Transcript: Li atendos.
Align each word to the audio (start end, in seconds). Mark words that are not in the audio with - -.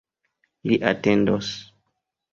Li 0.71 0.79
atendos. 0.93 1.53